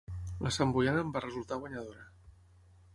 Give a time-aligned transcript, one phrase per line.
[0.45, 2.11] La Santboiana en va resultar guanyadora.